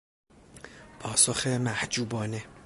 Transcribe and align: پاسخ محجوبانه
پاسخ 0.99 1.47
محجوبانه 1.47 2.43